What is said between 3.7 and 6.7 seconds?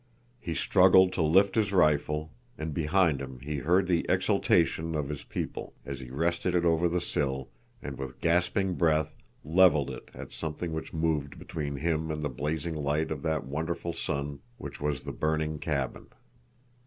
the exultation of his people as he rested it